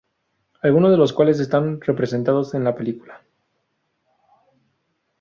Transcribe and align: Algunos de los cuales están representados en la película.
Algunos 0.63 0.89
de 0.89 0.97
los 0.97 1.13
cuales 1.13 1.39
están 1.39 1.79
representados 1.79 2.55
en 2.55 2.63
la 2.63 2.73
película. 2.73 3.21